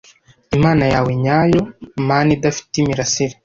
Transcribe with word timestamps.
imana 0.57 0.83
yawe 0.93 1.11
nyayo 1.23 1.61
mana 2.07 2.29
idafite 2.37 2.73
imirasire 2.77 3.33